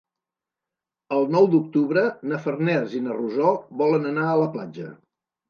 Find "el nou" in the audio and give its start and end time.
1.17-1.49